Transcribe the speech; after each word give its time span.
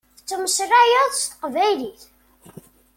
Tettmeslayeḍ 0.17 1.11
s 1.15 1.21
teqbaylit. 1.25 2.01